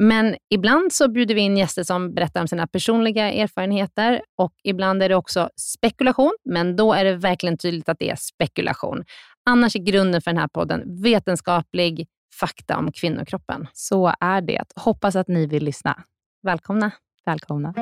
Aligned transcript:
Men 0.00 0.36
ibland 0.50 0.92
så 0.92 1.08
bjuder 1.08 1.34
vi 1.34 1.40
in 1.40 1.56
gäster 1.56 1.82
som 1.82 2.14
berättar 2.14 2.40
om 2.40 2.48
sina 2.48 2.66
personliga 2.66 3.32
erfarenheter 3.32 4.22
och 4.36 4.52
ibland 4.64 5.02
är 5.02 5.08
det 5.08 5.14
också 5.14 5.50
spekulation, 5.56 6.36
men 6.44 6.76
då 6.76 6.92
är 6.92 7.04
det 7.04 7.16
verkligen 7.16 7.58
tydligt 7.58 7.88
att 7.88 7.98
det 7.98 8.10
är 8.10 8.16
spekulation. 8.16 9.04
Annars 9.50 9.76
är 9.76 9.80
grunden 9.80 10.22
för 10.22 10.30
den 10.30 10.40
här 10.40 10.48
podden 10.48 11.02
vetenskaplig 11.02 12.06
fakta 12.40 12.76
om 12.78 12.92
kvinnokroppen. 12.92 13.66
Så 13.72 14.12
är 14.20 14.40
det. 14.40 14.64
Hoppas 14.76 15.16
att 15.16 15.28
ni 15.28 15.46
vill 15.46 15.64
lyssna. 15.64 16.02
Välkomna. 16.42 16.90
Välkomna. 17.26 17.74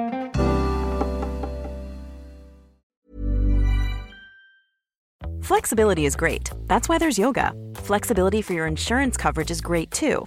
Flexibility 5.49 6.07
is 6.07 6.17
great. 6.17 6.51
That's 6.69 6.89
why 6.89 6.99
there's 6.99 7.21
yoga. 7.21 7.53
Flexibility 7.87 8.43
for 8.43 8.55
your 8.55 8.67
insurance 8.67 9.23
coverage 9.23 9.51
is 9.51 9.61
great 9.61 9.91
too. 9.91 10.27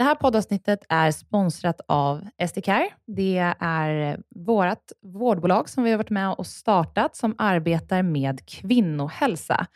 Det 0.00 0.04
här 0.04 0.14
poddavsnittet 0.14 0.84
är 0.88 1.10
sponsrat 1.10 1.80
av 1.88 2.28
SDCare. 2.48 2.88
Det 3.06 3.54
är 3.60 4.20
vårt 4.34 4.92
vårdbolag 5.02 5.68
som 5.68 5.84
vi 5.84 5.90
har 5.90 5.98
varit 5.98 6.10
med 6.10 6.32
och 6.32 6.46
startat 6.46 7.16
som 7.16 7.34
arbetar 7.38 8.02
med 8.02 8.46
kvinnohälsa. 8.46 9.66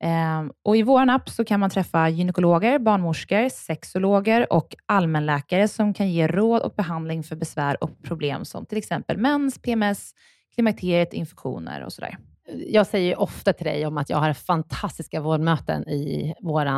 Ehm, 0.00 0.52
och 0.64 0.76
I 0.76 0.82
vår 0.82 1.10
app 1.10 1.28
så 1.28 1.44
kan 1.44 1.60
man 1.60 1.70
träffa 1.70 2.08
gynekologer, 2.08 2.78
barnmorskor, 2.78 3.48
sexologer 3.48 4.52
och 4.52 4.76
allmänläkare 4.86 5.68
som 5.68 5.94
kan 5.94 6.10
ge 6.10 6.26
råd 6.26 6.62
och 6.62 6.74
behandling 6.74 7.22
för 7.22 7.36
besvär 7.36 7.84
och 7.84 8.02
problem 8.02 8.44
som 8.44 8.66
till 8.66 8.78
exempel 8.78 9.18
mens, 9.18 9.58
PMS, 9.58 10.14
klimakteriet, 10.54 11.12
infektioner 11.12 11.84
och 11.84 11.92
sådär 11.92 12.18
jag 12.66 12.86
säger 12.86 13.20
ofta 13.20 13.52
till 13.52 13.66
dig 13.66 13.86
om 13.86 13.98
att 13.98 14.10
jag 14.10 14.16
har 14.16 14.32
fantastiska 14.32 15.20
vårdmöten 15.20 15.88
i 15.88 16.34
vår 16.40 16.66
eh, 16.66 16.76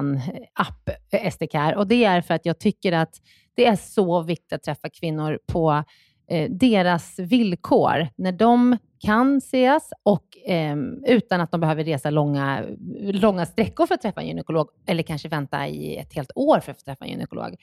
app 0.54 0.90
eh, 1.12 1.30
SDCare 1.30 1.76
och 1.76 1.86
det 1.86 2.04
är 2.04 2.20
för 2.20 2.34
att 2.34 2.46
jag 2.46 2.58
tycker 2.58 2.92
att 2.92 3.20
det 3.54 3.66
är 3.66 3.76
så 3.76 4.22
viktigt 4.22 4.52
att 4.52 4.62
träffa 4.62 4.88
kvinnor 4.90 5.38
på 5.46 5.84
eh, 6.30 6.50
deras 6.50 7.18
villkor, 7.18 8.08
när 8.16 8.32
de 8.32 8.76
kan 8.98 9.36
ses 9.36 9.90
och 10.02 10.38
eh, 10.48 10.76
utan 11.06 11.40
att 11.40 11.50
de 11.50 11.60
behöver 11.60 11.84
resa 11.84 12.10
långa, 12.10 12.64
långa 13.00 13.46
sträckor 13.46 13.86
för 13.86 13.94
att 13.94 14.02
träffa 14.02 14.20
en 14.20 14.26
gynekolog 14.26 14.68
eller 14.86 15.02
kanske 15.02 15.28
vänta 15.28 15.68
i 15.68 15.96
ett 15.96 16.14
helt 16.14 16.30
år 16.34 16.60
för 16.60 16.72
att 16.72 16.78
få 16.78 16.84
träffa 16.84 17.04
en 17.04 17.10
gynekolog. 17.10 17.56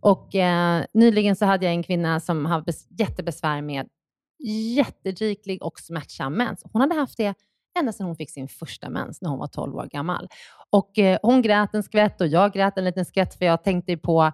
Och, 0.00 0.34
eh, 0.34 0.84
nyligen 0.94 1.36
så 1.36 1.44
hade 1.44 1.64
jag 1.64 1.74
en 1.74 1.82
kvinna 1.82 2.20
som 2.20 2.46
hade 2.46 2.72
jättebesvär 2.98 3.62
med 3.62 3.88
jätteriklig 4.76 5.62
och 5.62 5.80
smärtsam 5.80 6.34
mens. 6.34 6.62
Hon 6.72 6.80
hade 6.80 6.94
haft 6.94 7.16
det 7.16 7.34
ända 7.78 7.92
sedan 7.92 8.06
hon 8.06 8.16
fick 8.16 8.30
sin 8.30 8.48
första 8.48 8.90
mens 8.90 9.22
när 9.22 9.30
hon 9.30 9.38
var 9.38 9.46
12 9.46 9.76
år 9.76 9.86
gammal. 9.86 10.28
Och 10.70 10.98
eh, 10.98 11.18
Hon 11.22 11.42
grät 11.42 11.74
en 11.74 11.82
skvätt 11.82 12.20
och 12.20 12.26
jag 12.26 12.52
grät 12.52 12.78
en 12.78 12.84
liten 12.84 13.04
skvätt, 13.04 13.38
för 13.38 13.44
jag 13.44 13.64
tänkte 13.64 13.96
på 13.96 14.32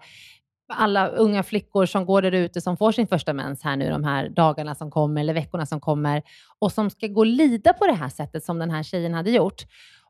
alla 0.75 1.08
unga 1.08 1.42
flickor 1.42 1.86
som 1.86 2.06
går 2.06 2.22
där 2.22 2.32
ute 2.32 2.60
som 2.60 2.76
får 2.76 2.92
sin 2.92 3.06
första 3.06 3.32
mens 3.32 3.62
här 3.62 3.76
nu 3.76 3.91
de 3.91 4.04
här 4.04 4.28
dagarna 4.28 4.75
som 4.75 4.91
kommer, 4.91 5.20
eller 5.20 5.34
veckorna 5.34 5.66
som 5.66 5.80
kommer, 5.80 6.22
och 6.58 6.72
som 6.72 6.91
ska 6.91 7.06
gå 7.06 7.20
och 7.20 7.26
lida 7.26 7.72
på 7.72 7.86
det 7.86 7.92
här 7.92 8.08
sättet 8.08 8.44
som 8.44 8.58
den 8.58 8.70
här 8.70 8.82
tjejen 8.82 9.14
hade 9.14 9.30
gjort. 9.30 9.62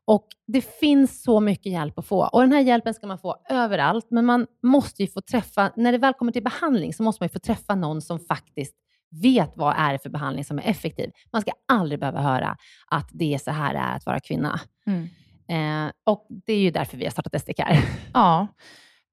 Och 0.05 0.27
Det 0.47 0.61
finns 0.61 1.23
så 1.23 1.39
mycket 1.39 1.71
hjälp 1.71 1.99
att 1.99 2.05
få 2.05 2.29
och 2.33 2.41
den 2.41 2.51
här 2.51 2.61
hjälpen 2.61 2.93
ska 2.93 3.07
man 3.07 3.17
få 3.17 3.35
överallt, 3.49 4.05
men 4.09 4.25
man 4.25 4.47
måste 4.63 5.03
ju 5.03 5.07
få 5.07 5.21
träffa, 5.21 5.71
när 5.75 5.91
det 5.91 5.97
väl 5.97 6.13
kommer 6.13 6.31
till 6.31 6.43
behandling, 6.43 6.93
så 6.93 7.03
måste 7.03 7.23
man 7.23 7.25
ju 7.27 7.33
få 7.33 7.39
träffa 7.39 7.75
någon 7.75 8.01
som 8.01 8.19
faktiskt 8.19 8.75
vet 9.21 9.51
vad 9.55 9.75
är 9.77 9.93
det 9.93 9.99
för 9.99 10.09
behandling 10.09 10.45
som 10.45 10.59
är 10.59 10.63
effektiv. 10.63 11.11
Man 11.31 11.41
ska 11.41 11.51
aldrig 11.67 11.99
behöva 11.99 12.21
höra 12.21 12.57
att 12.87 13.09
det 13.11 13.33
är 13.33 13.37
så 13.37 13.51
här 13.51 13.73
det 13.73 13.79
är 13.79 13.95
att 13.95 14.05
vara 14.05 14.19
kvinna. 14.19 14.59
Mm. 14.87 15.09
Eh, 15.47 15.91
och 16.03 16.27
Det 16.45 16.53
är 16.53 16.59
ju 16.59 16.71
därför 16.71 16.97
vi 16.97 17.03
har 17.05 17.11
startat 17.11 17.41
SDCare. 17.41 17.79
Ja, 18.13 18.47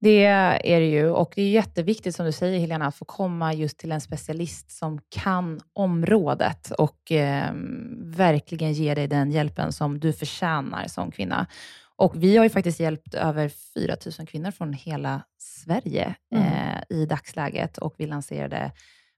det 0.01 0.25
är 0.25 0.79
det 0.79 0.89
ju. 0.89 1.09
Och 1.09 1.33
det 1.35 1.41
är 1.41 1.49
jätteviktigt, 1.49 2.15
som 2.15 2.25
du 2.25 2.31
säger 2.31 2.59
Helena, 2.59 2.87
att 2.87 2.95
få 2.95 3.05
komma 3.05 3.53
just 3.53 3.77
till 3.77 3.91
en 3.91 4.01
specialist 4.01 4.71
som 4.71 4.99
kan 5.09 5.61
området 5.73 6.71
och 6.71 7.11
eh, 7.11 7.51
verkligen 7.99 8.73
ge 8.73 8.93
dig 8.95 9.07
den 9.07 9.31
hjälpen 9.31 9.71
som 9.71 9.99
du 9.99 10.13
förtjänar 10.13 10.87
som 10.87 11.11
kvinna. 11.11 11.47
Och 11.95 12.23
Vi 12.23 12.37
har 12.37 12.43
ju 12.43 12.49
faktiskt 12.49 12.79
hjälpt 12.79 13.13
över 13.13 13.49
4 13.49 13.95
000 14.19 14.27
kvinnor 14.27 14.51
från 14.51 14.73
hela 14.73 15.21
Sverige 15.37 16.15
mm. 16.35 16.45
eh, 16.45 16.97
i 16.97 17.05
dagsläget 17.05 17.77
och 17.77 17.95
vi 17.97 18.07
lanserade 18.07 18.71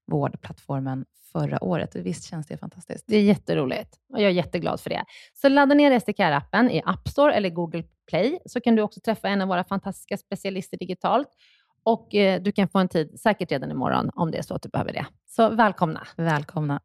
vårdplattformen 0.07 1.05
förra 1.31 1.63
året. 1.63 1.95
Visst 1.95 2.23
känns 2.29 2.47
det 2.47 2.57
fantastiskt? 2.57 3.05
Det 3.07 3.17
är 3.17 3.21
jätteroligt 3.21 3.99
och 4.13 4.21
jag 4.21 4.25
är 4.25 4.33
jätteglad 4.33 4.79
för 4.81 4.89
det. 4.89 5.05
Så 5.33 5.49
ladda 5.49 5.75
ner 5.75 5.99
SDCare-appen 5.99 6.69
i 6.71 6.81
App 6.85 7.07
Store 7.07 7.33
eller 7.33 7.49
Google 7.49 7.83
Play, 8.07 8.39
så 8.45 8.61
kan 8.61 8.75
du 8.75 8.81
också 8.81 8.99
träffa 8.99 9.29
en 9.29 9.41
av 9.41 9.47
våra 9.47 9.63
fantastiska 9.63 10.17
specialister 10.17 10.77
digitalt. 10.77 11.27
Och 11.83 12.15
eh, 12.15 12.41
Du 12.41 12.51
kan 12.51 12.67
få 12.67 12.79
en 12.79 12.87
tid, 12.87 13.19
säkert 13.19 13.51
redan 13.51 13.71
imorgon, 13.71 14.09
om 14.15 14.31
det 14.31 14.37
är 14.37 14.41
så 14.41 14.55
att 14.55 14.61
du 14.61 14.69
behöver 14.69 14.93
det. 14.93 15.05
Så 15.25 15.49
välkomna! 15.49 16.07
Välkomna! 16.17 16.81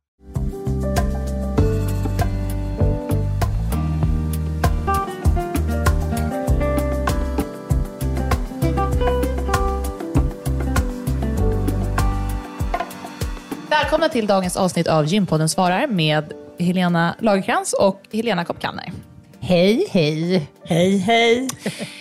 Välkomna 13.70 14.08
till 14.08 14.26
dagens 14.26 14.56
avsnitt 14.56 14.88
av 14.88 15.06
Gympodden 15.06 15.48
svarar 15.48 15.86
med 15.86 16.32
Helena 16.58 17.14
Lagerkrans 17.20 17.72
och 17.72 18.00
Helena 18.12 18.44
Koppkanner. 18.44 18.92
Hej, 19.40 19.86
hej. 19.90 20.48
Hej, 20.64 20.98
hej. 20.98 21.48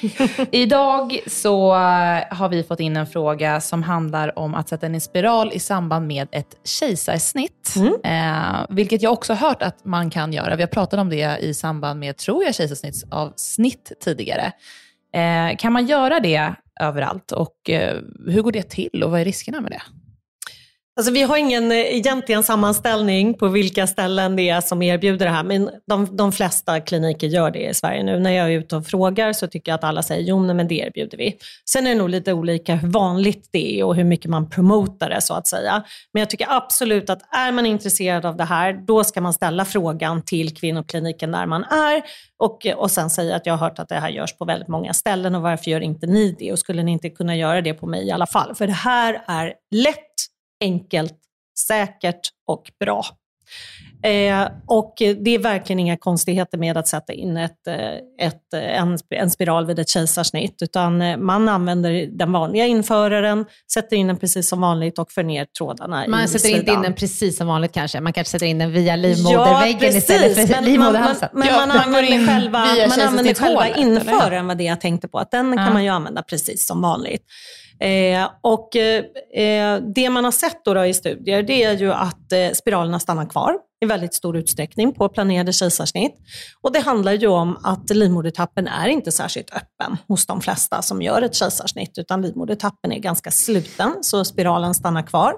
Idag 0.51 1.19
så 1.27 1.71
har 2.31 2.49
vi 2.49 2.63
fått 2.63 2.79
in 2.79 2.97
en 2.97 3.07
fråga 3.07 3.61
som 3.61 3.83
handlar 3.83 4.39
om 4.39 4.55
att 4.55 4.69
sätta 4.69 4.85
en 4.85 5.01
spiral 5.01 5.51
i 5.53 5.59
samband 5.59 6.07
med 6.07 6.27
ett 6.31 6.57
kejsarsnitt. 6.63 7.75
Mm. 7.75 7.93
Eh, 8.03 8.65
vilket 8.69 9.01
jag 9.01 9.13
också 9.13 9.33
hört 9.33 9.63
att 9.63 9.85
man 9.85 10.09
kan 10.09 10.33
göra. 10.33 10.55
Vi 10.55 10.63
har 10.63 10.67
pratat 10.67 10.99
om 10.99 11.09
det 11.09 11.37
i 11.41 11.53
samband 11.53 11.99
med, 11.99 12.17
tror 12.17 12.43
jag, 12.43 12.55
kejsarsnitt 12.55 13.91
tidigare. 14.03 14.51
Eh, 15.13 15.57
kan 15.57 15.73
man 15.73 15.85
göra 15.85 16.19
det 16.19 16.53
överallt 16.79 17.31
och 17.31 17.69
eh, 17.69 17.97
hur 18.27 18.41
går 18.41 18.51
det 18.51 18.69
till 18.69 19.03
och 19.03 19.11
vad 19.11 19.21
är 19.21 19.25
riskerna 19.25 19.61
med 19.61 19.71
det? 19.71 19.81
Alltså, 20.97 21.11
vi 21.11 21.23
har 21.23 21.37
ingen 21.37 21.71
eh, 21.71 21.77
egentligen 21.77 22.43
sammanställning 22.43 23.33
på 23.33 23.47
vilka 23.47 23.87
ställen 23.87 24.35
det 24.35 24.49
är 24.49 24.61
som 24.61 24.81
erbjuder 24.81 25.25
det 25.25 25.31
här, 25.31 25.43
men 25.43 25.69
de, 25.87 26.15
de 26.17 26.31
flesta 26.31 26.79
kliniker 26.79 27.27
gör 27.27 27.51
det 27.51 27.69
i 27.69 27.73
Sverige 27.73 28.03
nu. 28.03 28.19
När 28.19 28.31
jag 28.31 28.53
är 28.53 28.59
ute 28.59 28.75
och 28.75 28.85
frågar 28.85 29.33
så 29.33 29.47
tycker 29.47 29.71
jag 29.71 29.77
att 29.77 29.83
alla 29.83 30.03
säger 30.03 30.23
jo, 30.23 30.53
men 30.53 30.67
det 30.67 30.75
erbjuder 30.75 31.17
vi. 31.17 31.37
Sen 31.69 31.87
är 31.87 31.89
det 31.89 31.95
nog 31.95 32.09
lite 32.09 32.33
olika 32.33 32.75
hur 32.75 32.87
vanligt 32.87 33.49
det 33.51 33.79
är 33.79 33.83
och 33.83 33.95
hur 33.95 34.03
mycket 34.03 34.31
man 34.31 34.49
promotar 34.49 35.09
det 35.09 35.21
så 35.21 35.33
att 35.33 35.47
säga. 35.47 35.83
Men 36.13 36.19
jag 36.19 36.29
tycker 36.29 36.47
absolut 36.49 37.09
att 37.09 37.35
är 37.35 37.51
man 37.51 37.65
intresserad 37.65 38.25
av 38.25 38.37
det 38.37 38.45
här, 38.45 38.73
då 38.87 39.03
ska 39.03 39.21
man 39.21 39.33
ställa 39.33 39.65
frågan 39.65 40.21
till 40.21 40.55
kvinnokliniken 40.55 41.31
där 41.31 41.45
man 41.45 41.63
är 41.63 42.01
och, 42.39 42.65
eh, 42.65 42.77
och 42.77 42.91
sen 42.91 43.09
säga 43.09 43.35
att 43.35 43.45
jag 43.45 43.53
har 43.53 43.67
hört 43.67 43.79
att 43.79 43.89
det 43.89 43.95
här 43.95 44.09
görs 44.09 44.37
på 44.37 44.45
väldigt 44.45 44.67
många 44.67 44.93
ställen 44.93 45.35
och 45.35 45.41
varför 45.41 45.71
gör 45.71 45.81
inte 45.81 46.07
ni 46.07 46.35
det? 46.39 46.51
Och 46.51 46.59
skulle 46.59 46.83
ni 46.83 46.91
inte 46.91 47.09
kunna 47.09 47.35
göra 47.35 47.61
det 47.61 47.73
på 47.73 47.87
mig 47.87 48.07
i 48.07 48.11
alla 48.11 48.27
fall? 48.27 48.55
För 48.55 48.67
det 48.67 48.73
här 48.73 49.23
är 49.27 49.53
lätt 49.71 50.07
enkelt, 50.61 51.19
säkert 51.67 52.29
och 52.47 52.71
bra. 52.79 53.03
Eh, 54.07 54.47
och 54.67 54.93
det 54.97 55.35
är 55.35 55.39
verkligen 55.39 55.79
inga 55.79 55.97
konstigheter 55.97 56.57
med 56.57 56.77
att 56.77 56.87
sätta 56.87 57.13
in 57.13 57.37
ett, 57.37 57.67
eh, 57.67 58.27
ett, 58.27 58.53
en, 58.53 58.97
en 59.09 59.29
spiral 59.31 59.65
vid 59.65 59.79
ett 59.79 59.89
kejsarsnitt, 59.89 60.61
utan 60.61 61.01
eh, 61.01 61.17
man 61.17 61.49
använder 61.49 62.07
den 62.17 62.31
vanliga 62.31 62.65
införaren, 62.65 63.45
sätter 63.73 63.95
in 63.95 64.07
den 64.07 64.17
precis 64.17 64.49
som 64.49 64.61
vanligt 64.61 64.99
och 64.99 65.11
för 65.11 65.23
ner 65.23 65.45
trådarna 65.57 66.05
Man 66.07 66.23
i 66.23 66.27
sätter 66.27 66.39
sidan. 66.39 66.59
inte 66.59 66.71
in 66.71 66.81
den 66.81 66.93
precis 66.93 67.37
som 67.37 67.47
vanligt 67.47 67.71
kanske. 67.71 68.01
Man 68.01 68.13
kanske 68.13 68.31
sätter 68.31 68.45
in 68.45 68.57
den 68.59 68.71
via 68.71 68.95
livmoderväggen 68.95 69.91
ja, 69.91 69.97
istället 69.97 70.35
för 70.35 70.41
men 70.41 70.49
man, 70.51 70.55
man, 70.63 70.71
livmoderhalsen. 70.71 71.29
men 71.33 71.47
Ja, 71.47 71.57
man 71.57 71.67
man 71.67 71.77
använder 71.77 72.11
in 72.13 72.27
själva, 72.27 72.59
man 72.89 73.01
använder 73.07 73.33
själva 73.33 73.67
införaren, 73.67 74.47
var 74.47 74.55
det 74.55 74.63
jag 74.63 74.81
tänkte 74.81 75.07
på. 75.07 75.19
Att 75.19 75.31
den 75.31 75.53
Ja. 75.57 75.63
kan 75.65 75.73
man 75.73 75.83
ju 75.83 75.89
använda 75.89 76.21
precis 76.23 76.67
som 76.67 76.81
vanligt. 76.81 77.23
Eh, 77.79 78.29
och 78.41 78.75
eh, 78.75 79.79
Det 79.95 80.09
man 80.09 80.23
har 80.23 80.31
sett 80.31 80.65
då, 80.65 80.73
då 80.73 80.85
i 80.85 80.93
studier, 80.93 81.43
det 81.43 81.63
är 81.63 81.73
ju 81.77 81.93
att 81.93 82.31
eh, 82.31 82.49
spiralerna 82.53 82.99
stannar 82.99 83.25
kvar 83.29 83.53
i 83.79 83.85
väldigt 83.85 84.13
stor 84.13 84.37
utsträckning 84.37 84.93
på 84.93 85.09
planerade 85.09 85.53
kejsarsnitt. 85.53 86.15
Och 86.61 86.71
det 86.71 86.79
handlar 86.79 87.11
ju 87.11 87.27
om 87.27 87.57
att 87.63 87.89
livmodertappen 87.89 88.67
är 88.67 88.87
inte 88.87 89.11
särskilt 89.11 89.49
öppen 89.49 89.97
hos 90.07 90.25
de 90.25 90.41
flesta 90.41 90.81
som 90.81 91.01
gör 91.01 91.21
ett 91.21 91.35
kejsarsnitt, 91.35 91.97
utan 91.97 92.21
livmodertappen 92.21 92.91
är 92.91 92.99
ganska 92.99 93.31
sluten, 93.31 93.93
så 94.01 94.25
spiralen 94.25 94.73
stannar 94.73 95.07
kvar. 95.07 95.33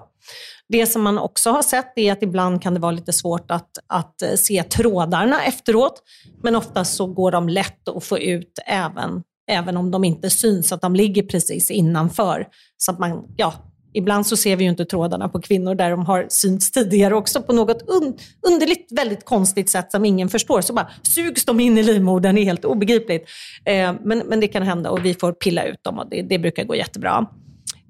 Det 0.69 0.86
som 0.86 1.01
man 1.01 1.18
också 1.18 1.51
har 1.51 1.62
sett 1.62 1.94
är 1.95 2.12
att 2.12 2.24
ibland 2.24 2.62
kan 2.62 2.74
det 2.74 2.80
vara 2.80 2.91
lite 2.91 3.13
svårt 3.13 3.51
att, 3.51 3.69
att 3.88 4.21
eh, 4.21 4.33
se 4.36 4.63
trådarna 4.63 5.44
efteråt, 5.44 6.01
men 6.44 6.56
oftast 6.56 6.95
så 6.95 7.07
går 7.07 7.31
de 7.31 7.50
lätt 7.50 7.89
att 7.89 8.03
få 8.03 8.19
ut 8.19 8.59
även, 8.65 9.24
även 9.51 9.77
om 9.77 9.92
de 9.92 10.03
inte 10.03 10.30
syns, 10.30 10.71
att 10.71 10.81
de 10.81 10.95
ligger 10.95 11.24
precis 11.24 11.71
innanför. 11.71 12.47
Så 12.77 12.92
att 12.92 13.00
man, 13.00 13.24
ja, 13.38 13.53
ibland 13.94 14.27
så 14.27 14.38
ser 14.38 14.56
vi 14.56 14.63
ju 14.63 14.69
inte 14.69 14.86
trådarna 14.86 15.30
på 15.30 15.41
kvinnor 15.41 15.75
där 15.75 15.91
de 15.91 16.06
har 16.06 16.25
synts 16.30 16.71
tidigare 16.71 17.15
också 17.15 17.41
på 17.41 17.53
något 17.53 17.81
un, 17.88 18.18
underligt, 18.47 18.91
väldigt 18.91 19.25
konstigt 19.25 19.69
sätt 19.69 19.91
som 19.91 20.06
ingen 20.06 20.30
förstår. 20.30 20.62
Så 20.62 20.74
bara 20.74 20.89
sugs 21.03 21.45
de 21.45 21.59
in 21.59 21.77
i 21.77 21.83
livmodern, 21.83 22.36
det 22.36 22.41
är 22.41 22.45
helt 22.45 22.65
obegripligt. 22.65 23.30
Eh, 23.65 23.94
men, 24.03 24.19
men 24.19 24.39
det 24.39 24.47
kan 24.47 24.63
hända 24.63 24.89
och 24.89 25.06
vi 25.06 25.13
får 25.13 25.31
pilla 25.31 25.63
ut 25.63 25.83
dem 25.83 26.00
och 26.00 26.09
det, 26.09 26.21
det 26.21 26.39
brukar 26.39 26.63
gå 26.63 26.75
jättebra. 26.75 27.25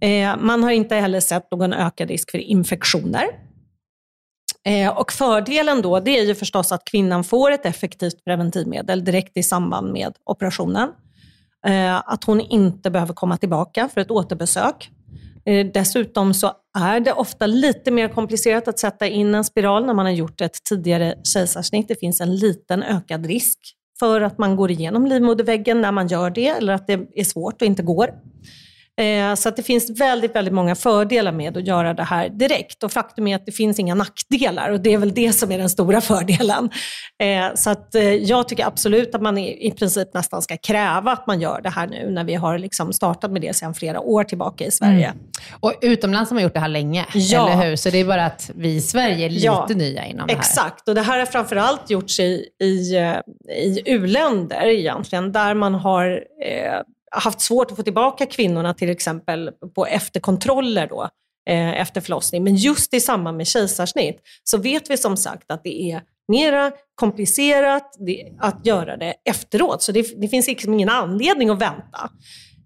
Eh, 0.02 0.38
man 0.40 0.64
har 0.64 0.72
inte 0.72 0.96
heller 0.96 1.20
sett 1.20 1.52
någon 1.52 1.74
ökad 1.74 2.10
risk 2.10 2.32
för 2.32 2.38
infektioner. 2.38 3.26
Eh, 4.66 4.98
och 4.98 5.12
fördelen 5.12 5.82
då, 5.82 6.00
det 6.00 6.20
är 6.20 6.24
ju 6.24 6.36
förstås 6.36 6.72
att 6.72 6.86
kvinnan 6.86 7.24
får 7.24 7.52
ett 7.52 7.66
effektivt 7.66 8.26
preventivmedel 8.26 9.06
direkt 9.06 9.38
i 9.38 9.44
samband 9.44 9.92
med 9.92 10.14
operationen. 10.24 10.90
Eh, 11.66 11.96
att 11.96 12.24
hon 12.24 12.42
inte 12.42 12.92
behöver 12.92 13.14
komma 13.14 13.38
tillbaka 13.38 13.90
för 13.94 14.02
ett 14.02 14.12
återbesök. 14.12 14.92
Eh, 15.50 15.68
dessutom 15.74 16.34
så 16.34 16.52
är 16.80 17.00
det 17.00 17.14
ofta 17.14 17.48
lite 17.48 17.92
mer 17.92 18.08
komplicerat 18.08 18.68
att 18.68 18.80
sätta 18.80 19.08
in 19.08 19.36
en 19.36 19.44
spiral 19.44 19.86
när 19.86 19.94
man 19.94 20.06
har 20.06 20.14
gjort 20.14 20.42
ett 20.42 20.64
tidigare 20.70 21.16
kejsarsnitt. 21.34 21.88
Det 21.88 22.00
finns 22.00 22.22
en 22.22 22.36
liten 22.36 22.84
ökad 22.84 23.26
risk 23.26 23.60
för 24.00 24.22
att 24.22 24.38
man 24.38 24.56
går 24.56 24.72
igenom 24.72 25.06
livmoderväggen 25.06 25.82
när 25.82 25.92
man 25.92 26.08
gör 26.08 26.30
det, 26.30 26.48
eller 26.48 26.74
att 26.74 26.88
det 26.88 27.00
är 27.16 27.24
svårt 27.24 27.62
och 27.62 27.68
inte 27.68 27.84
går. 27.84 28.10
Eh, 29.00 29.36
Så 29.36 29.50
att 29.50 29.56
det 29.56 29.64
finns 29.64 29.90
väldigt, 30.02 30.36
väldigt 30.36 30.54
många 30.54 30.76
fördelar 30.76 31.32
med 31.32 31.58
att 31.58 31.68
göra 31.68 31.94
det 31.94 32.04
här 32.04 32.30
direkt. 32.30 32.84
Och 32.84 32.92
faktum 32.92 33.28
är 33.28 33.36
att 33.36 33.46
det 33.46 33.52
finns 33.52 33.80
inga 33.80 33.96
nackdelar 33.96 34.70
och 34.70 34.80
det 34.80 34.94
är 34.94 34.98
väl 34.98 35.14
det 35.14 35.34
som 35.34 35.52
är 35.52 35.58
den 35.58 35.70
stora 35.70 36.02
fördelen. 36.12 36.70
Eh, 37.24 37.56
Så 37.56 37.70
att 37.70 37.96
eh, 37.96 38.14
jag 38.14 38.48
tycker 38.48 38.66
absolut 38.66 39.16
att 39.16 39.22
man 39.22 39.38
i 39.38 39.72
princip 39.80 40.14
nästan 40.14 40.42
ska 40.42 40.58
kräva 40.58 41.12
att 41.12 41.28
man 41.28 41.42
gör 41.42 41.62
det 41.62 41.70
här 41.70 41.88
nu 41.88 42.10
när 42.12 42.24
vi 42.24 42.36
har 42.36 42.58
liksom 42.58 42.94
startat 42.94 43.32
med 43.32 43.42
det 43.42 43.56
sedan 43.56 43.74
flera 43.74 44.00
år 44.00 44.24
tillbaka 44.24 44.66
i 44.66 44.72
Sverige. 44.72 45.14
Och 45.60 45.74
utomlands 45.82 46.30
har 46.32 46.36
man 46.36 46.44
gjort 46.44 46.54
det 46.54 46.60
här 46.60 46.68
länge, 46.68 47.06
Ja. 47.14 47.50
eller 47.50 47.66
hur? 47.70 47.76
Så 47.76 47.90
det 47.90 47.98
är 47.98 48.06
bara 48.06 48.26
att 48.26 48.52
vi 48.56 48.76
i 48.76 48.82
Sverige 48.82 49.26
är 49.26 49.30
lite 49.30 49.46
Ja, 49.46 49.68
nya 49.76 50.06
inom 50.06 50.28
det 50.28 50.34
här. 50.34 50.40
Exakt, 50.40 50.88
och 50.90 50.96
det 50.96 51.02
här 51.02 51.20
har 51.20 51.26
framförallt 51.26 51.90
gjorts 51.90 52.20
i, 52.20 52.46
i, 52.62 52.96
i 53.56 53.82
u-länder 53.86 54.66
egentligen, 54.68 55.32
där 55.32 55.54
man 55.54 55.76
har 55.76 56.24
eh, 56.46 56.82
haft 57.12 57.42
svårt 57.42 57.72
att 57.72 57.78
få 57.78 57.84
tillbaka 57.84 58.26
kvinnorna 58.26 58.74
till 58.74 58.90
exempel 58.90 59.52
på 59.76 59.86
efterkontroller 59.86 60.88
då, 60.88 61.10
eh, 61.50 61.82
efter 61.82 62.02
förlossning. 62.02 62.44
Men 62.44 62.56
just 62.56 62.94
i 62.94 63.00
samband 63.00 63.38
med 63.38 63.48
kejsarsnitt 63.48 64.22
så 64.44 64.58
vet 64.58 64.90
vi 64.90 64.98
som 64.98 65.18
sagt 65.18 65.52
att 65.52 65.64
det 65.64 65.92
är 65.92 66.02
mera 66.28 66.72
komplicerat 66.96 67.92
att 68.40 68.66
göra 68.66 68.98
det 68.98 69.14
efteråt. 69.26 69.82
Så 69.82 69.92
det, 69.92 70.22
det 70.22 70.28
finns 70.28 70.48
liksom 70.48 70.74
ingen 70.74 70.90
anledning 70.90 71.50
att 71.50 71.62
vänta. 71.62 72.10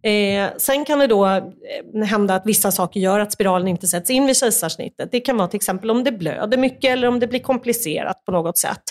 Eh, 0.03 0.49
sen 0.57 0.85
kan 0.85 0.99
det 0.99 1.07
då 1.07 1.25
eh, 1.25 2.03
hända 2.05 2.35
att 2.35 2.45
vissa 2.45 2.71
saker 2.71 2.99
gör 2.99 3.19
att 3.19 3.31
spiralen 3.31 3.67
inte 3.67 3.87
sätts 3.87 4.09
in 4.09 4.25
vid 4.25 4.37
kejsarsnittet. 4.37 5.11
Det 5.11 5.19
kan 5.19 5.37
vara 5.37 5.47
till 5.47 5.57
exempel 5.57 5.91
om 5.91 6.03
det 6.03 6.11
blöder 6.11 6.57
mycket 6.57 6.91
eller 6.91 7.07
om 7.07 7.19
det 7.19 7.27
blir 7.27 7.39
komplicerat 7.39 8.25
på 8.25 8.31
något 8.31 8.57
sätt. 8.57 8.83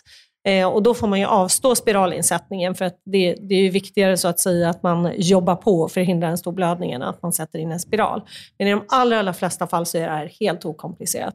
Eh, 0.49 0.67
och 0.67 0.83
då 0.83 0.95
får 0.95 1.07
man 1.07 1.19
ju 1.21 1.27
avstå 1.27 1.75
spiralinsättningen 1.75 2.75
för 2.75 2.85
att 2.85 2.97
det, 3.05 3.35
det 3.41 3.55
är 3.55 3.61
ju 3.63 3.71
viktigare 3.71 4.17
så 4.17 4.29
att 4.29 4.41
säga 4.41 4.69
att 4.71 4.83
man 4.83 5.13
jobbar 5.17 5.55
på 5.57 5.79
för 5.79 5.85
att 5.85 5.93
förhindra 5.93 6.29
en 6.29 6.39
stor 6.39 6.53
blödning 6.53 6.93
än 6.93 7.03
att 7.03 7.23
man 7.23 7.33
sätter 7.33 7.59
in 7.59 7.73
en 7.73 7.81
spiral. 7.81 8.23
Men 8.59 8.69
i 8.69 8.71
de 8.71 8.85
allra, 8.89 9.19
allra 9.19 9.33
flesta 9.33 9.67
fall 9.67 9.87
så 9.87 9.99
är 9.99 10.03
det 10.03 10.09
här 10.11 10.31
helt 10.41 10.65
okomplicerat. 10.65 11.35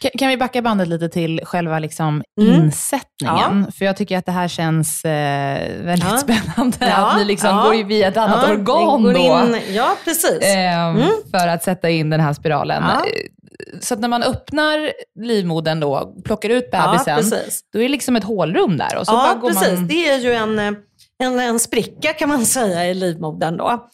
Kan, 0.00 0.10
kan 0.18 0.28
vi 0.28 0.36
backa 0.36 0.62
bandet 0.62 0.88
lite 0.88 1.08
till 1.08 1.40
själva 1.44 1.78
liksom 1.78 2.22
Mm. 2.40 2.54
insättningen? 2.64 3.72
För 3.72 3.84
jag 3.84 3.96
tycker 3.96 4.18
att 4.18 4.26
det 4.26 4.32
här 4.32 4.48
känns 4.48 5.04
eh, 5.04 5.82
väldigt 5.84 6.08
Ja. 6.10 6.16
spännande. 6.18 6.76
Ja, 6.80 7.10
Att 7.10 7.18
ni 7.18 7.24
liksom 7.24 7.50
ja. 7.50 7.62
går 7.64 7.84
via 7.84 8.08
ett 8.08 8.16
annat 8.16 8.44
Ja, 8.48 8.52
organ 8.54 9.02
det 9.02 9.12
då. 9.12 9.18
in- 9.18 9.74
Ja, 9.74 9.96
precis. 10.04 10.38
ehm, 10.42 11.02
För 11.30 11.48
att 11.48 11.62
sätta 11.62 11.90
in 11.90 12.10
den 12.10 12.20
här 12.20 12.32
spiralen. 12.32 12.82
Ja. 13.66 13.78
Så 13.80 13.94
att 13.94 14.00
när 14.00 14.08
man 14.08 14.22
öppnar 14.22 14.92
livmodern 15.20 15.80
då, 15.80 16.14
plockar 16.24 16.50
ut 16.50 16.68
ja, 16.72 16.92
bebisen, 16.92 17.16
precis. 17.16 17.64
då 17.72 17.78
är 17.78 17.82
det 17.82 17.88
liksom 17.88 18.16
ett 18.16 18.24
hålrum 18.24 18.76
där. 18.76 18.98
Och 18.98 19.06
så 19.06 19.12
Ja, 19.12 19.40
precis. 19.40 19.78
Man... 19.78 19.86
Det 19.88 20.08
är 20.10 20.18
ju 20.18 20.32
en, 20.32 20.58
en, 21.18 21.40
en 21.40 21.58
spricka 21.58 22.12
kan 22.12 22.28
man 22.28 22.46
säga 22.46 22.86
i 22.86 22.94
livmodern. 22.94 23.56
Då. 23.56 23.88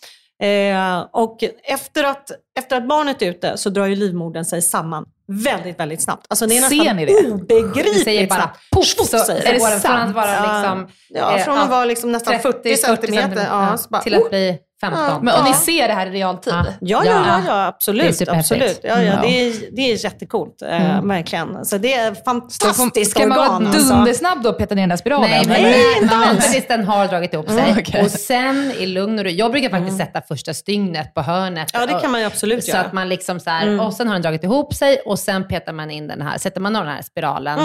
Eh, 0.46 1.06
och 1.12 1.44
efter 1.62 2.04
att, 2.04 2.30
efter 2.58 2.76
att 2.76 2.88
barnet 2.88 3.22
är 3.22 3.26
ute 3.26 3.56
så 3.56 3.70
drar 3.70 3.86
ju 3.86 3.96
livmodern 3.96 4.44
sig 4.44 4.62
samman 4.62 5.06
väldigt, 5.28 5.80
väldigt 5.80 6.02
snabbt. 6.02 6.26
Alltså 6.28 6.46
det 6.46 6.56
är 6.56 6.62
Ser 6.62 6.76
nästan 6.76 6.96
ni 6.96 7.06
det? 7.06 7.30
obegripligt 7.30 8.04
säger 8.04 8.26
bara 8.26 8.50
poff, 8.72 8.86
så 8.86 9.04
säger 9.04 9.42
är 9.42 9.52
det 9.52 9.70
den 9.70 9.80
från 9.80 9.96
att 9.96 10.14
vara 10.14 10.60
liksom, 10.60 10.88
Ja, 11.08 11.38
eh, 11.38 11.44
från 11.44 11.58
att 11.58 11.70
vara 11.70 11.84
liksom 11.84 12.12
nästan 12.12 12.38
40 12.38 12.76
centimeter. 12.76 13.46
Ja, 13.50 13.76
så 13.78 13.88
bara, 13.88 14.02
till 14.02 14.14
att 14.14 14.22
oh. 14.22 14.28
bli 14.28 14.58
15. 14.80 15.00
Ja. 15.00 15.19
Men, 15.22 15.34
och 15.38 15.44
ni 15.44 15.54
ser 15.54 15.88
det 15.88 15.94
här 15.94 16.06
i 16.06 16.10
realtid? 16.10 16.52
Ja. 16.56 16.64
Ja, 16.80 17.02
ja, 17.04 17.12
ja, 17.12 17.40
ja 17.46 17.52
Det 17.54 17.60
är 17.62 17.66
absolut. 17.69 18.28
absolut. 18.28 18.80
Ja, 18.82 18.88
ja, 19.02 19.12
Mm. 19.12 19.20
det, 19.22 19.28
är, 19.48 19.54
det 19.76 19.82
är 19.92 20.04
jättekult, 20.04 20.62
eh, 20.62 21.02
verkligen. 21.02 21.64
Så 21.64 21.78
det 21.78 21.94
är 21.94 22.14
fantastiskt 22.25 23.10
ska 23.10 23.26
man 23.26 23.38
organ. 23.38 23.64
vara 23.64 23.69
alltså. 23.75 23.94
dundersnabb 23.94 24.42
då 24.42 24.48
och 24.50 24.58
peta 24.58 24.75
ner 24.75 24.82
den 24.82 24.88
där 24.88 24.96
spiralen? 24.96 25.30
Nej, 25.30 25.46
men? 25.46 25.62
Nej, 25.62 25.84
inte 26.02 26.16
alls. 26.16 26.52
tills 26.52 26.66
den 26.69 26.84
har 26.84 27.06
dragit 27.08 27.34
ihop 27.34 27.48
sig. 27.50 27.58
Mm, 27.60 27.78
okej. 27.78 28.02
Och 28.04 28.10
sen 28.10 28.72
i 28.78 28.86
lugn 28.86 29.19
och 29.19 29.25
ro. 29.25 29.30
Jag 29.30 29.50
brukar 29.50 29.70
faktiskt 29.70 29.96
sätta 29.96 30.20
första 30.28 30.54
stygnet 30.54 31.14
på 31.14 31.20
hörnet. 31.22 31.70
Ja, 31.72 31.86
det 31.86 32.00
kan 32.00 32.10
man 32.10 32.20
ju 32.20 32.26
absolut 32.26 32.64
Så 32.64 32.70
göra. 32.70 32.80
att 32.80 32.92
man 32.92 33.08
liksom 33.08 33.40
så 33.40 33.50
här, 33.50 33.66
Mm. 33.66 33.80
och 33.80 33.92
sen 33.94 34.06
har 34.06 34.14
den 34.14 34.22
dragit 34.22 34.44
ihop 34.44 34.75
sig 34.75 34.98
och 35.06 35.19
sen 35.19 35.48
petar 35.48 35.72
man 35.72 35.90
in 35.90 36.06
den 36.08 36.22
här, 36.22 36.38
sätter 36.38 36.60
man 36.60 36.76
av 36.76 36.84
den 36.84 36.94
här 36.94 37.02
spiralen. 37.02 37.58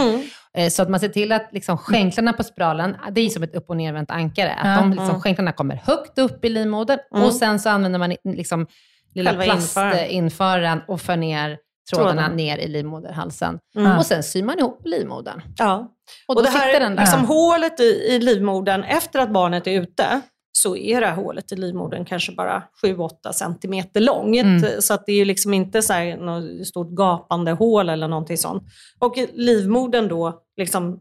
Mm. 0.57 0.65
Eh, 0.65 0.69
Så 0.69 0.81
att 0.81 0.89
man 0.89 0.99
ser 0.99 1.09
till 1.09 1.31
att 1.31 1.49
liksom 1.51 1.77
skänklarna 1.77 2.33
på 2.33 2.43
spiralen, 2.43 2.95
det 3.11 3.21
är 3.21 3.29
som 3.29 3.43
ett 3.43 3.55
upp 3.55 3.69
och 3.69 3.77
nervänt 3.77 4.11
ankare. 4.11 4.53
Att 4.53 4.67
Ja. 4.67 4.75
de 4.75 4.91
liksom, 4.91 5.21
skänklarna 5.21 5.51
kommer 5.51 5.75
högt 5.75 6.17
upp 6.17 6.45
i 6.45 6.49
livmodern 6.49 6.99
Mm. 7.15 7.25
och 7.25 7.33
sen 7.33 7.59
så 7.59 7.69
använder 7.69 7.99
man 7.99 8.15
liksom 8.23 8.67
lilla 9.15 9.33
plastinföraren 9.33 10.81
och 10.87 11.01
för 11.01 11.15
ner 11.17 11.57
trådarna 11.93 12.21
Tråden. 12.21 12.37
ner 12.37 12.57
i 12.57 12.67
livmoderhalsen. 12.67 13.59
Mm. 13.75 13.97
Och 13.97 14.05
sen 14.05 14.23
syr 14.23 14.43
man 14.43 14.59
ihop 14.59 14.81
livmodern. 14.85 15.41
Ja. 15.57 15.91
Och 16.27 16.35
då 16.35 16.41
det 16.41 16.49
här 16.49 16.67
sitter 16.67 16.79
den 16.79 16.95
där. 16.95 17.03
liksom 17.03 17.25
hålet 17.25 17.79
i, 17.79 17.83
i 17.83 18.19
livmodern, 18.19 18.83
efter 18.83 19.19
att 19.19 19.29
barnet 19.29 19.67
är 19.67 19.81
ute, 19.81 20.21
så 20.55 20.75
är 20.75 21.01
det 21.01 21.07
här 21.07 21.15
hålet 21.15 21.51
i 21.51 21.55
livmodern 21.55 22.05
kanske 22.05 22.31
bara 22.31 22.63
7-8 22.83 23.09
centimeter 23.33 23.99
långt. 23.99 24.41
Mm. 24.41 24.81
Så 24.81 24.93
att 24.93 25.05
det 25.05 25.11
är 25.11 25.15
ju 25.15 25.25
liksom 25.25 25.53
inte 25.53 25.81
så 25.81 25.93
här 25.93 26.17
något 26.17 26.67
stort 26.67 26.89
gapande 26.89 27.51
hål 27.51 27.89
eller 27.89 28.07
någonting 28.07 28.37
sånt. 28.37 28.63
Och 28.99 29.17
livmodern 29.33 30.07
då, 30.07 30.41
liksom 30.57 30.99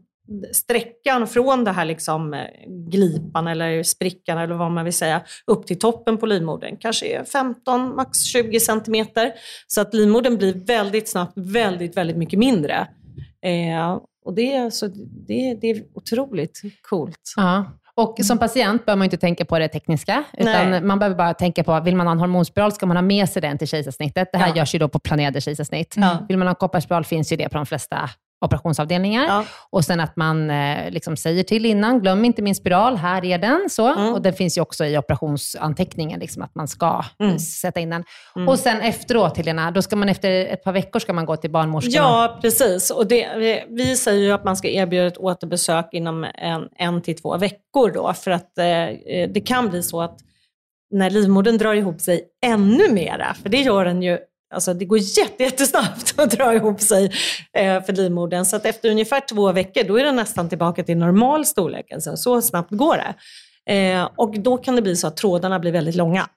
sträckan 0.51 1.27
från 1.27 1.63
det 1.63 1.71
här 1.71 1.85
liksom 1.85 2.33
eh, 2.33 2.39
glipan 2.67 3.47
eller 3.47 3.83
sprickan 3.83 4.37
eller 4.37 4.55
vad 4.55 4.71
man 4.71 4.83
vill 4.83 4.93
säga, 4.93 5.21
upp 5.47 5.67
till 5.67 5.79
toppen 5.79 6.17
på 6.17 6.25
livmodern 6.25 6.77
kanske 6.77 7.05
är 7.05 7.23
15, 7.23 7.95
max 7.95 8.23
20 8.23 8.59
centimeter. 8.59 9.33
Så 9.67 9.81
att 9.81 9.93
livmodern 9.93 10.37
blir 10.37 10.53
väldigt 10.53 11.09
snabbt 11.09 11.33
väldigt, 11.35 11.97
väldigt 11.97 12.17
mycket 12.17 12.39
mindre. 12.39 12.87
Eh, 13.45 13.99
och 14.25 14.33
det, 14.33 14.53
är 14.53 14.63
alltså, 14.63 14.87
det, 15.27 15.57
det 15.61 15.69
är 15.69 15.83
otroligt 15.93 16.61
coolt. 16.89 17.33
Ja. 17.35 17.65
Och 18.01 18.15
som 18.21 18.37
patient 18.37 18.85
bör 18.85 18.95
man 18.95 19.05
inte 19.05 19.17
tänka 19.17 19.45
på 19.45 19.59
det 19.59 19.67
tekniska, 19.67 20.23
utan 20.37 20.71
Nej. 20.71 20.81
man 20.81 20.99
behöver 20.99 21.15
bara 21.17 21.33
tänka 21.33 21.63
på, 21.63 21.79
vill 21.79 21.95
man 21.95 22.07
ha 22.07 22.11
en 22.11 22.19
hormonspiral 22.19 22.71
ska 22.71 22.85
man 22.85 22.97
ha 22.97 23.01
med 23.01 23.29
sig 23.29 23.41
den 23.41 23.57
till 23.57 23.67
kejsarsnittet. 23.67 24.29
Det 24.31 24.37
här 24.37 24.47
Ja. 24.47 24.55
görs 24.55 24.75
ju 24.75 24.79
då 24.79 24.87
på 24.87 24.99
planerade 24.99 25.41
kejsarsnitt. 25.41 25.93
Ja. 25.97 26.17
Vill 26.27 26.37
man 26.37 26.47
ha 26.47 26.49
en 26.49 26.55
kopparspiral 26.55 27.05
finns 27.05 27.31
ju 27.31 27.35
det 27.35 27.49
på 27.49 27.57
de 27.57 27.65
flesta 27.65 28.09
operationsavdelningar. 28.43 29.25
Ja. 29.27 29.45
Och 29.69 29.85
sen 29.85 29.99
att 29.99 30.15
man 30.15 30.49
eh, 30.49 30.91
liksom 30.91 31.17
säger 31.17 31.43
till 31.43 31.65
innan, 31.65 31.99
glöm 32.01 32.25
inte 32.25 32.41
min 32.41 32.55
spiral, 32.55 32.95
här 32.97 33.25
är 33.25 33.37
den. 33.37 33.67
Så. 33.69 33.93
Mm. 33.93 34.13
Och 34.13 34.21
den 34.21 34.33
finns 34.33 34.57
ju 34.57 34.61
också 34.61 34.85
i 34.85 34.97
operationsanteckningen, 34.97 36.19
liksom, 36.19 36.41
att 36.43 36.55
man 36.55 36.67
ska 36.67 37.03
Mm. 37.19 37.39
sätta 37.39 37.79
in 37.79 37.89
den. 37.89 38.03
Mm. 38.35 38.47
Och 38.49 38.59
sen 38.59 38.81
efteråt, 38.81 39.37
Helena, 39.37 39.71
då 39.71 39.81
ska 39.81 39.95
man 39.95 40.09
efter 40.09 40.31
ett 40.45 40.63
par 40.63 40.71
veckor 40.71 40.99
ska 40.99 41.13
man 41.13 41.25
gå 41.25 41.35
till 41.35 41.51
barnmorskan. 41.51 41.91
Ja, 41.93 42.39
precis. 42.41 42.89
Och 42.91 43.07
det, 43.07 43.27
vi- 43.37 43.63
vi 43.69 43.95
säger 43.95 44.23
ju 44.23 44.31
att 44.31 44.43
man 44.43 44.55
ska 44.55 44.67
erbjuda 44.69 45.07
ett 45.07 45.17
återbesök 45.17 45.89
inom 45.91 46.23
en, 46.35 46.67
en 46.75 47.01
till 47.01 47.15
två 47.21 47.37
veckor 47.37 47.91
då, 47.93 48.13
för 48.13 48.31
att 48.31 48.57
eh, 48.57 48.65
eh, 48.67 49.29
det 49.33 49.41
kan 49.41 49.69
bli 49.69 49.83
så 49.83 50.01
att 50.01 50.17
när 50.91 51.09
livmodern 51.09 51.57
drar 51.57 51.73
ihop 51.73 52.01
sig 52.01 52.21
ännu 52.45 52.89
mera, 52.93 53.33
för 53.41 53.49
det 53.49 53.61
gör 53.61 53.85
den 53.85 54.01
ju 54.01 54.17
Alltså 54.53 54.73
det 54.73 54.85
går 54.85 54.97
jätte, 54.97 55.43
jättesnabbt 55.43 56.13
att 56.19 56.31
dra 56.31 56.55
ihop 56.55 56.81
sig 56.81 57.11
eh, 57.57 57.83
för 57.83 57.93
livmodern. 57.93 58.45
Så 58.45 58.55
att 58.55 58.65
efter 58.65 58.89
ungefär 58.89 59.19
två 59.19 59.51
veckor, 59.51 59.83
då 59.83 59.99
är 59.99 60.03
den 60.03 60.15
nästan 60.15 60.49
tillbaka 60.49 60.83
till 60.83 60.97
normal 60.97 61.45
storlek. 61.45 61.91
Alltså, 61.91 62.17
så 62.17 62.41
snabbt 62.41 62.71
går 62.71 62.97
det. 62.97 63.15
Eh, 63.73 64.09
och 64.15 64.39
då 64.39 64.57
kan 64.57 64.75
det 64.75 64.81
bli 64.81 64.95
så 64.95 65.07
att 65.07 65.17
trådarna 65.17 65.59
blir 65.59 65.71
väldigt 65.71 65.95
långa. 65.95 66.29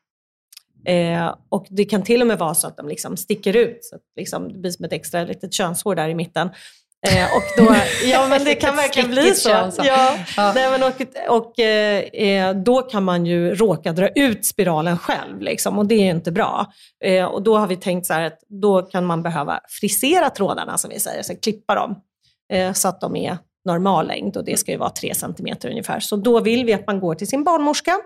Eh, 0.86 1.34
och 1.48 1.66
det 1.70 1.84
kan 1.84 2.02
till 2.02 2.20
och 2.20 2.26
med 2.26 2.38
vara 2.38 2.54
så 2.54 2.66
att 2.66 2.76
de 2.76 2.88
liksom 2.88 3.16
sticker 3.16 3.56
ut. 3.56 3.78
Så 3.84 3.96
att 3.96 4.02
liksom, 4.16 4.52
det 4.52 4.58
blir 4.58 4.70
som 4.70 4.84
ett 4.84 4.92
extra 4.92 5.24
litet 5.24 5.52
könshår 5.52 5.94
där 5.94 6.08
i 6.08 6.14
mitten. 6.14 6.50
Eh, 7.06 7.36
och 7.36 7.42
då, 7.56 7.74
ja 8.04 8.28
men 8.28 8.44
det 8.44 8.54
kan 8.54 8.76
verkligen 8.76 9.10
bli 9.10 9.34
så. 9.34 9.48
könshår. 9.48 9.86
Ja, 9.86 10.16
Ja. 10.36 10.52
Nej, 10.54 10.70
men 10.70 10.82
och 10.82 10.94
och 11.28 11.58
eh, 11.58 11.98
eh, 11.98 12.54
då 12.54 12.82
kan 12.82 13.04
man 13.04 13.26
ju 13.26 13.54
råka 13.54 13.92
dra 13.92 14.08
ut 14.08 14.46
spiralen 14.46 14.98
själv 14.98 15.40
liksom, 15.40 15.78
och 15.78 15.86
det 15.86 15.94
är 15.94 16.10
inte 16.10 16.32
bra. 16.32 16.66
Eh, 17.04 17.24
och 17.24 17.42
då 17.42 17.56
har 17.56 17.66
vi 17.66 17.76
tänkt 17.76 18.06
så 18.06 18.14
att 18.14 18.38
då 18.48 18.82
kan 18.82 19.06
man 19.06 19.22
behöva 19.22 19.60
frisera 19.68 20.30
trådarna 20.30 20.78
som 20.78 20.90
vi 20.90 21.00
säger, 21.00 21.22
så 21.22 21.36
klippa 21.36 21.74
dem 21.74 21.94
eh, 22.52 22.72
så 22.72 22.88
att 22.88 23.00
de 23.00 23.16
är 23.16 23.38
normal 23.64 24.06
längd 24.06 24.36
och 24.36 24.44
det 24.44 24.58
ska 24.58 24.72
ju 24.72 24.78
vara 24.78 24.90
3 24.90 25.14
cm 25.14 25.56
ungefär. 25.64 26.00
Så 26.00 26.16
då 26.16 26.40
vill 26.40 26.64
vi 26.64 26.74
att 26.74 26.86
man 26.86 27.00
går 27.00 27.14
till 27.14 27.28
sin 27.28 27.44
barnmorska 27.44 27.98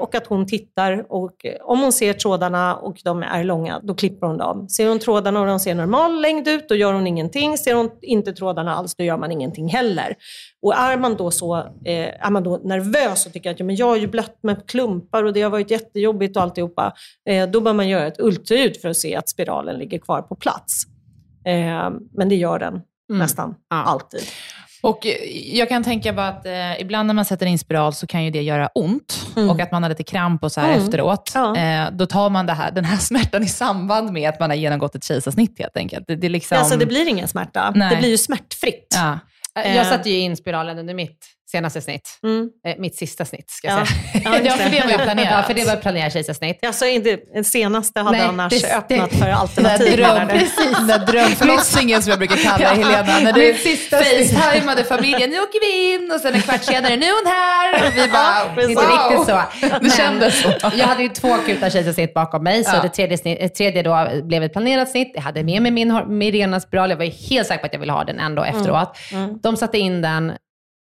och 0.00 0.14
att 0.14 0.26
hon 0.26 0.46
tittar 0.46 1.06
och 1.08 1.44
eh, 1.46 1.54
om 1.62 1.80
hon 1.80 1.92
ser 1.92 2.12
trådarna 2.12 2.76
och 2.76 2.96
de 3.04 3.22
är 3.22 3.44
långa, 3.44 3.80
då 3.82 3.94
klipper 3.94 4.26
hon 4.26 4.38
dem. 4.38 4.68
Ser 4.68 4.88
hon 4.88 4.98
trådarna 4.98 5.40
och 5.40 5.46
de 5.46 5.60
ser 5.60 5.74
normal 5.74 6.20
längd 6.20 6.48
ut, 6.48 6.68
då 6.68 6.74
gör 6.74 6.92
hon 6.92 7.06
ingenting. 7.06 7.58
Ser 7.58 7.74
hon 7.74 7.90
inte 8.02 8.32
trådarna 8.32 8.74
alls, 8.74 8.94
då 8.94 9.04
gör 9.04 9.16
man 9.18 9.32
ingenting 9.32 9.68
heller. 9.68 10.14
Och 10.62 10.74
är 10.74 10.96
man 10.96 11.16
då 11.16 11.30
så 11.30 11.56
eh, 11.56 12.26
är 12.26 12.30
man 12.30 12.42
då 12.42 12.60
nervös 12.64 13.26
och 13.26 13.32
tycker 13.32 13.50
att 13.50 13.58
ja, 13.60 13.64
men 13.66 13.76
jag 13.76 13.86
har 13.86 13.96
ju 13.96 14.06
blött 14.06 14.38
med 14.42 14.66
klumpar 14.66 15.24
och 15.24 15.32
det 15.32 15.42
har 15.42 15.50
varit 15.50 15.70
jättejobbigt 15.70 16.36
och 16.36 16.42
alltihopa, 16.42 16.92
eh, 17.28 17.48
då 17.48 17.60
bör 17.60 17.72
man 17.72 17.88
göra 17.88 18.06
ett 18.06 18.20
ultraljud 18.20 18.76
för 18.76 18.88
att 18.88 18.96
se 18.96 19.16
att 19.16 19.28
spiralen 19.28 19.78
ligger 19.78 19.98
kvar 19.98 20.22
på 20.22 20.34
plats. 20.34 20.72
Eh, 21.46 21.90
men 22.12 22.28
det 22.28 22.34
gör 22.36 22.58
den 22.58 22.80
Mm. 23.10 23.18
nästan 23.18 23.54
Ja. 23.70 23.82
alltid. 23.82 24.20
Och 24.84 25.06
jag 25.52 25.68
kan 25.68 25.84
tänka 25.84 26.12
bara 26.12 26.28
att 26.28 26.46
eh, 26.46 26.80
ibland 26.80 27.06
när 27.06 27.14
man 27.14 27.24
sätter 27.24 27.46
in 27.46 27.58
spiral 27.58 27.92
så 27.94 28.06
kan 28.06 28.24
ju 28.24 28.30
det 28.30 28.42
göra 28.42 28.66
ont 28.74 29.26
Mm. 29.36 29.50
och 29.50 29.60
att 29.60 29.72
man 29.72 29.82
har 29.82 29.90
lite 29.90 30.02
kramp 30.04 30.44
och 30.44 30.52
så 30.52 30.60
här 30.60 30.72
Mm. 30.72 30.84
efteråt. 30.84 31.32
Ja. 31.34 31.56
Eh, 31.56 31.90
då 31.92 32.06
tar 32.06 32.30
man 32.30 32.48
här, 32.48 32.70
den 32.70 32.84
här 32.84 32.96
smärtan 33.00 33.42
i 33.42 33.48
samband 33.48 34.12
med 34.12 34.28
att 34.28 34.40
man 34.40 34.50
har 34.50 34.56
genomgått 34.56 34.94
ett 34.94 35.04
kejsarsnitt 35.04 35.58
helt 35.58 35.76
enkelt. 35.76 36.04
Det, 36.08 36.16
det 36.16 36.28
liksom... 36.28 36.58
Alltså 36.58 36.76
det 36.76 36.86
blir 36.86 37.08
ingen 37.08 37.28
smärta, 37.28 37.72
Nej. 37.74 37.90
det 37.90 37.96
blir 37.96 38.08
ju 38.10 38.18
smärtfritt. 38.18 38.86
ja. 38.94 39.18
Jag 39.54 39.76
Eh. 39.76 39.84
satte 39.84 40.10
ju 40.10 40.18
in 40.18 40.36
spiralen 40.36 40.78
under 40.78 40.94
mitt 40.94 41.26
senaste 41.54 41.80
snitt. 41.80 42.18
Mm. 42.24 42.48
Eh, 42.66 42.74
mitt 42.78 42.96
sista 42.96 43.24
snitt, 43.24 43.50
ska 43.50 43.68
jag 43.68 43.80
Ja. 43.80 43.86
säga. 43.86 44.22
Ja, 44.24 44.38
Ja, 44.44 44.50
för 44.52 44.70
det 44.70 44.80
var 44.84 44.90
ju 44.90 44.98
planerat. 44.98 45.30
Ja, 45.32 45.42
för 45.42 45.54
det 45.54 45.64
var 45.64 45.76
planerat 45.76 46.12
kejsarsnitt. 46.12 46.58
Alltså 46.66 46.86
inte, 46.86 47.18
den 47.34 47.44
senaste 47.44 48.00
hade 48.00 48.16
Nej, 48.18 48.26
annars 48.26 48.62
det- 48.62 48.76
öppnat 48.76 49.10
det- 49.10 49.16
för 49.16 49.28
alternativ. 49.30 49.96
dröm, 49.96 50.28
den 50.28 50.86
där 50.86 50.98
drömförlossningen 51.12 52.02
som 52.02 52.10
jag 52.10 52.18
brukar 52.18 52.36
kalla 52.36 52.58
det, 52.74 52.82
Helena. 52.84 53.20
När 53.20 53.32
du 53.32 53.54
facetimade 53.54 54.84
familjen, 54.84 55.30
nu 55.30 55.36
åker 55.40 55.60
vi 55.60 55.94
in 55.94 56.10
och 56.14 56.20
sen 56.20 56.34
en 56.34 56.40
kvart 56.42 56.62
senare, 56.64 56.96
nu 56.96 57.06
är 57.06 57.24
hon 57.24 57.32
här. 57.32 57.86
Och 57.88 57.96
vi 57.96 58.08
bara, 58.12 58.54
precis. 58.54 58.70
Inte 58.70 58.82
riktigt 58.82 59.26
så. 59.26 59.42
Det 59.60 59.78
Men 59.82 59.90
kändes 59.90 60.42
så. 60.42 60.52
Jag 60.74 60.86
hade 60.86 61.02
ju 61.02 61.08
två 61.08 61.32
akuta 61.32 61.70
kejsarsnitt 61.70 62.14
bakom 62.14 62.42
mig, 62.44 62.64
så 62.64 62.76
Ja. 62.76 62.82
det 62.82 62.88
tredje, 62.88 63.18
snitt, 63.18 63.38
eh, 63.40 63.48
tredje 63.48 63.82
då 63.82 64.08
blev 64.22 64.42
ett 64.42 64.52
planerat 64.52 64.90
snitt. 64.90 65.12
Jag 65.14 65.22
hade 65.22 65.42
med 65.44 65.62
mig 65.62 65.70
min 65.70 65.90
hor- 65.90 66.06
Mirena-spiral. 66.06 66.90
Jag 66.90 66.96
var 66.96 67.04
ju 67.04 67.10
helt 67.10 67.48
säker 67.48 67.60
på 67.60 67.66
att 67.66 67.72
jag 67.72 67.80
ville 67.80 67.92
ha 67.92 68.04
den 68.04 68.20
ändå 68.20 68.44
efteråt. 68.44 68.96
Mm. 69.12 69.38
De 69.42 69.56
satte 69.56 69.78
in 69.78 70.02
den 70.02 70.32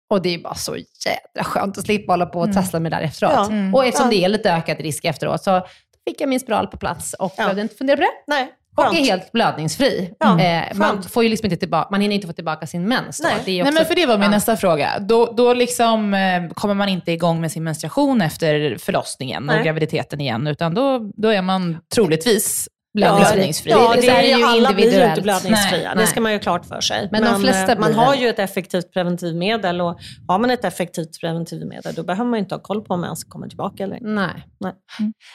och 0.10 0.22
det 0.22 0.34
är 0.34 0.38
bara 0.40 0.56
så 0.56 0.76
jädra 0.76 1.44
skönt 1.44 1.78
att 1.78 1.86
slippa 1.86 2.14
hålla 2.14 2.26
på 2.26 2.40
och 2.40 2.46
Mm. 2.46 2.56
trassla 2.56 2.80
med 2.80 2.92
det 2.92 2.96
där 2.98 3.04
efteråt. 3.04 3.34
Ja. 3.36 3.46
Mm. 3.46 3.76
Och 3.76 3.86
eftersom 3.86 4.10
det 4.10 4.24
är 4.24 4.30
lite 4.30 4.52
ökad 4.54 4.78
risk 4.80 5.06
efteråt 5.06 5.44
så 5.44 5.62
fick 6.08 6.22
jag 6.22 6.30
min 6.30 6.40
spiral 6.40 6.68
på 6.68 6.78
plats 6.78 7.14
och 7.14 7.34
Ja. 7.38 7.44
behövde 7.44 7.62
inte 7.62 7.76
fundera 7.76 7.96
på 7.98 8.02
det. 8.02 8.10
Nej, 8.28 8.48
Och 8.78 8.86
är 8.96 9.00
helt 9.04 9.32
blödningsfri. 9.32 10.14
Ja, 10.20 10.40
eh, 10.42 10.64
man, 10.76 11.04
får 11.04 11.24
ju 11.24 11.30
liksom 11.30 11.46
inte 11.46 11.58
tillbaka, 11.58 11.88
man 11.92 12.02
hinner 12.02 12.16
inte 12.16 12.28
få 12.28 12.34
tillbaka 12.34 12.68
sin 12.68 12.88
mens. 12.88 13.18
Då. 13.18 13.28
Nej. 13.28 13.36
Det 13.46 13.52
är 13.52 13.56
ju 13.56 13.64
Nej, 13.64 13.70
också- 13.72 13.80
men 13.82 13.86
för 13.88 13.96
det 13.96 14.06
var 14.06 14.18
min 14.18 14.24
ja. 14.24 14.30
nästa 14.30 14.58
fråga. 14.58 15.00
Då, 15.00 15.26
då 15.38 15.54
liksom, 15.54 16.14
eh, 16.14 16.50
kommer 16.54 16.74
man 16.74 16.90
inte 16.90 17.12
igång 17.12 17.42
med 17.42 17.52
sin 17.52 17.64
menstruation 17.64 18.22
efter 18.22 18.78
förlossningen 18.78 19.50
och 19.50 19.56
Nej. 19.56 19.64
graviditeten 19.64 20.22
igen, 20.22 20.48
utan 20.48 20.74
då, 20.74 21.12
då 21.16 21.30
är 21.30 21.42
man 21.42 21.78
troligtvis 21.96 22.70
blödningsfri. 22.94 23.72
Ja, 23.72 23.94
Det- 23.96 24.02
det 24.02 24.12
här 24.12 24.24
är 24.24 24.38
ju 24.38 24.44
alla 24.44 24.74
blir 24.74 25.00
ju 25.00 25.10
inte 25.10 25.22
blödningsfria. 25.22 25.94
Nej, 25.96 26.04
det 26.04 26.08
ska 26.08 26.22
man 26.22 26.32
ju 26.34 26.40
klart 26.40 26.66
för 26.66 26.82
sig. 26.82 27.10
Men 27.12 27.24
de 27.24 27.42
flesta 27.42 27.72
eh, 27.72 27.80
man 27.80 27.92
blir 27.92 28.02
har 28.02 28.16
det. 28.16 28.22
ju 28.22 28.30
ett 28.30 28.40
effektivt 28.40 28.94
preventivmedel 28.94 29.82
och 29.82 30.00
har 30.28 30.40
man 30.40 30.50
ett 30.50 30.66
effektivt 30.66 31.20
preventivmedel 31.22 31.94
då 31.96 32.04
behöver 32.04 32.30
man 32.30 32.40
ju 32.40 32.44
inte 32.44 32.56
ha 32.56 32.62
koll 32.62 32.82
på 32.82 32.94
om 32.94 33.02
mens 33.02 33.24
kommer 33.24 33.48
tillbaka 33.48 33.84
eller 33.84 33.96
inte. 33.96 34.08
Nej. 34.10 34.46
Nej. 34.60 34.74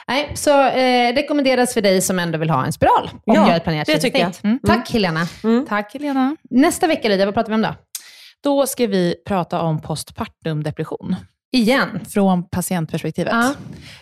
Nej, 0.09 0.33
så 0.35 0.67
eh, 0.67 1.15
rekommenderas 1.15 1.75
för 1.75 1.81
dig 1.81 2.01
som 2.01 2.19
ändå 2.19 2.39
vill 2.39 2.51
ha 2.51 2.65
en 2.67 2.73
spiral 2.73 3.11
och 3.27 3.37
Ja, 3.37 3.49
gör 3.49 3.57
ett 3.57 3.87
det 3.87 3.99
tycker 3.99 4.19
jag. 4.19 4.27
kejsarsnitt. 4.35 4.63
Tack 4.67 4.91
Helena. 4.93 5.27
Tack 5.69 5.93
Helena. 5.93 6.37
Nästa 6.51 6.87
vecka 6.87 7.09
Lydia, 7.09 7.27
vad 7.27 7.35
pratar 7.35 7.49
vi 7.49 7.55
om 7.55 7.63
då? 7.63 7.75
Då 8.45 8.67
ska 8.67 8.87
vi 8.87 9.15
prata 9.27 9.61
om 9.63 9.81
postpartum 9.81 10.63
depression 10.63 11.17
Igen. 11.55 12.01
från 12.09 12.49
patientperspektivet. 12.49 13.33
Ja. 13.33 13.55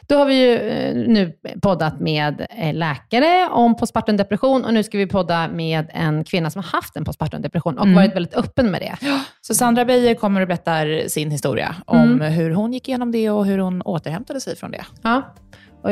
Då 0.09 0.16
har 0.18 0.26
vi 0.26 0.35
ju 0.35 0.59
eh, 0.59 0.94
nu 0.94 1.32
poddat 1.62 2.00
med 2.00 2.47
eh, 2.50 2.75
läkare 2.75 3.49
om 3.50 3.76
postpartum 3.76 4.16
depression 4.16 4.64
och 4.64 4.75
nu 4.75 4.82
ska 4.82 4.99
vi 4.99 5.06
podda 5.06 5.49
med 5.49 5.90
en 5.94 6.25
kvinna 6.25 6.50
som 6.50 6.62
har 6.62 6.71
haft 6.71 6.97
en 6.97 7.04
postpartum 7.04 7.42
depression 7.42 7.78
och 7.78 7.85
Mm. 7.85 7.97
varit 7.97 8.16
väldigt 8.16 8.35
öppen 8.35 8.71
med 8.71 8.80
det. 8.80 8.97
Så 9.40 9.54
Sandra 9.54 9.85
Beijer 9.85 10.14
kommer 10.14 10.40
och 10.40 10.47
berättar 10.49 11.09
sin 11.09 11.30
historia 11.30 11.75
om 11.87 11.99
Mm. 11.99 12.32
hur 12.32 12.50
hon 12.50 12.73
gick 12.73 12.88
igenom 12.88 13.12
det 13.12 13.30
och 13.30 13.47
hur 13.47 13.59
hon 13.59 13.82
återhämtade 13.82 14.40
sig 14.40 14.56
från 14.56 14.71
det. 14.71 14.85
Ja. 15.02 15.35
Och, 15.82 15.90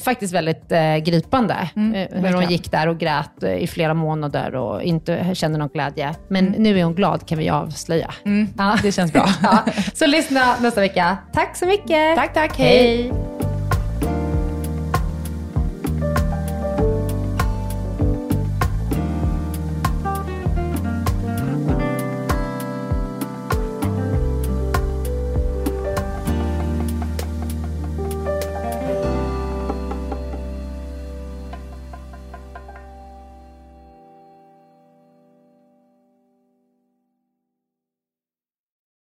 faktiskt 0.00 0.34
väldigt 0.34 0.72
eh, 0.72 0.96
gripande. 0.96 1.56
Mm, 1.76 1.94
eh, 1.94 2.22
hur 2.22 2.32
hon 2.32 2.50
gick 2.50 2.70
där 2.70 2.86
och 2.88 2.98
grät 2.98 3.42
eh, 3.42 3.54
i 3.56 3.66
flera 3.66 3.94
månader 3.94 4.54
och 4.54 4.82
inte 4.82 5.34
kände 5.34 5.58
någon 5.58 5.68
glädje. 5.68 6.14
Men 6.28 6.46
Mm. 6.48 6.62
nu 6.62 6.78
är 6.80 6.84
hon 6.84 6.94
glad 6.94 7.26
kan 7.28 7.38
vi 7.38 7.48
avslöja. 7.48 8.14
Ja. 8.58 8.78
Det 8.82 8.92
känns 8.92 9.12
bra. 9.12 9.26
Ja. 9.42 9.58
Så 9.94 10.06
lyssna 10.06 10.40
nästa 10.62 10.80
vecka. 10.80 11.16
Tack 11.32 11.56
så 11.56 11.66
mycket. 11.66 12.16
tack, 12.16 12.34
tack. 12.34 12.58
Hej. 12.58 13.33